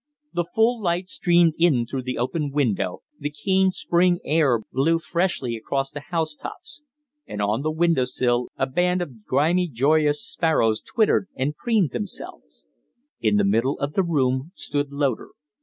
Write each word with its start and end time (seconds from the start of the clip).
The 0.33 0.45
full 0.55 0.81
light 0.81 1.07
streamed 1.09 1.53
in 1.59 1.85
through 1.85 2.01
the 2.01 2.17
open 2.17 2.49
window; 2.49 3.03
the 3.19 3.29
keen 3.29 3.69
spring 3.69 4.19
air 4.25 4.61
blew 4.71 4.97
freshly 4.97 5.55
across 5.55 5.91
the 5.91 5.99
house 5.99 6.33
tops; 6.33 6.81
and 7.27 7.39
on 7.39 7.61
the 7.61 7.69
window 7.69 8.05
sill 8.05 8.47
a 8.57 8.65
band 8.65 9.03
of 9.03 9.23
grimy, 9.25 9.67
joyous 9.67 10.25
sparrows 10.25 10.81
twittered 10.81 11.27
and 11.35 11.55
preened 11.55 11.91
themselves. 11.91 12.65
In 13.19 13.35
the 13.35 13.45
middle 13.45 13.77
of 13.77 13.93
the 13.93 14.01
room 14.01 14.51
stood 14.55 14.91
Loder. 14.91 15.33